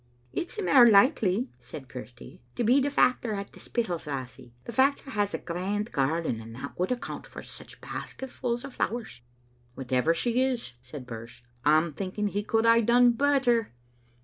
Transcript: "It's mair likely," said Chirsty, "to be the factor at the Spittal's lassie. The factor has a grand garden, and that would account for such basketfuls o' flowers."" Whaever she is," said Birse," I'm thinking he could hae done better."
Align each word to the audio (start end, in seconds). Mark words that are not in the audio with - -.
"It's 0.33 0.59
mair 0.59 0.89
likely," 0.89 1.51
said 1.59 1.87
Chirsty, 1.87 2.41
"to 2.55 2.63
be 2.63 2.79
the 2.81 2.89
factor 2.89 3.33
at 3.33 3.53
the 3.53 3.59
Spittal's 3.59 4.07
lassie. 4.07 4.51
The 4.63 4.71
factor 4.71 5.11
has 5.11 5.35
a 5.35 5.37
grand 5.37 5.91
garden, 5.91 6.41
and 6.41 6.55
that 6.55 6.73
would 6.79 6.91
account 6.91 7.27
for 7.27 7.43
such 7.43 7.79
basketfuls 7.81 8.65
o' 8.65 8.71
flowers."" 8.71 9.21
Whaever 9.75 10.15
she 10.15 10.41
is," 10.43 10.73
said 10.81 11.05
Birse," 11.05 11.43
I'm 11.65 11.93
thinking 11.93 12.29
he 12.29 12.41
could 12.41 12.65
hae 12.65 12.81
done 12.81 13.11
better." 13.11 13.73